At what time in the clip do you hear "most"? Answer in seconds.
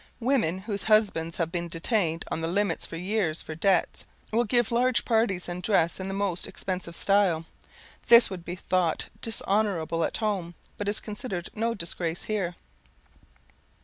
6.15-6.47